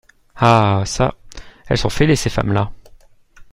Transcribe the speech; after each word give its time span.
Ah! 0.37 0.81
ça, 0.87 1.13
elles 1.67 1.77
sont 1.77 1.91
fêlées, 1.91 2.15
ces 2.15 2.31
femmes-là! 2.31 2.71